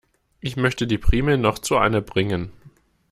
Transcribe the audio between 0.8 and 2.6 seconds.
die Primeln noch zu Anne bringen.